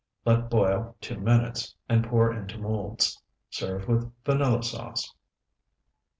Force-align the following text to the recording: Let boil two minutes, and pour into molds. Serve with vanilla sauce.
Let 0.25 0.49
boil 0.49 0.95
two 0.99 1.19
minutes, 1.19 1.75
and 1.87 2.03
pour 2.03 2.33
into 2.33 2.57
molds. 2.57 3.21
Serve 3.51 3.87
with 3.87 4.11
vanilla 4.25 4.63
sauce. 4.63 5.13